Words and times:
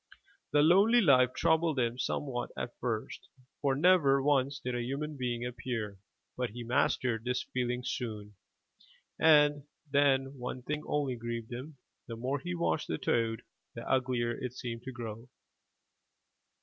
The 0.51 0.63
lonely 0.63 0.99
life 0.99 1.35
troubled 1.35 1.77
him 1.79 1.99
somewhat 1.99 2.49
at 2.57 2.75
first, 2.79 3.29
for 3.61 3.75
never 3.75 4.19
once 4.19 4.57
did 4.57 4.73
a 4.73 4.81
human 4.81 5.15
being 5.15 5.45
appear, 5.45 5.99
but 6.35 6.49
he 6.49 6.63
mastered 6.63 7.23
this 7.23 7.43
feeling 7.53 7.83
soon, 7.85 8.33
and 9.19 9.53
3^7 9.53 9.53
MY 9.53 9.59
BOOK 9.59 9.61
HOUSE 9.61 9.71
then 9.91 10.39
one 10.39 10.61
thing 10.63 10.83
only 10.87 11.15
grieved 11.17 11.51
him— 11.53 11.77
the 12.07 12.15
more 12.15 12.39
he 12.39 12.55
washed 12.55 12.87
the 12.87 12.97
toad, 12.97 13.43
the 13.75 13.87
uglier 13.87 14.31
it 14.31 14.53
seemed 14.53 14.81
to 14.85 14.91
grow. 14.91 15.29